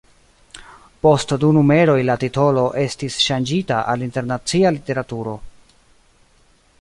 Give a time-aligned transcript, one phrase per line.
[1.05, 5.39] Post du numeroj la titolo estis ŝanĝita al Internacia Literaturo.